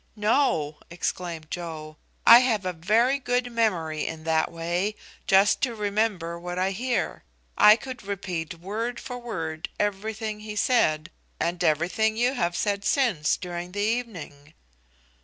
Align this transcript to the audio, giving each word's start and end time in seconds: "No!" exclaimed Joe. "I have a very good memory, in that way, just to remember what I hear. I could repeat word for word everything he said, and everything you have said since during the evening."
"No!" 0.15 0.79
exclaimed 0.89 1.51
Joe. 1.51 1.95
"I 2.25 2.39
have 2.39 2.65
a 2.65 2.73
very 2.73 3.19
good 3.19 3.51
memory, 3.51 4.07
in 4.07 4.23
that 4.23 4.51
way, 4.51 4.95
just 5.27 5.61
to 5.61 5.75
remember 5.75 6.39
what 6.39 6.57
I 6.57 6.71
hear. 6.71 7.23
I 7.55 7.75
could 7.75 8.01
repeat 8.01 8.55
word 8.55 8.99
for 8.99 9.19
word 9.19 9.69
everything 9.79 10.39
he 10.39 10.55
said, 10.55 11.11
and 11.39 11.63
everything 11.63 12.17
you 12.17 12.33
have 12.33 12.55
said 12.55 12.83
since 12.83 13.37
during 13.37 13.73
the 13.73 13.81
evening." 13.85 14.55